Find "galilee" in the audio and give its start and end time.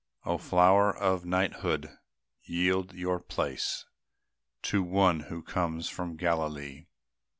6.17-6.87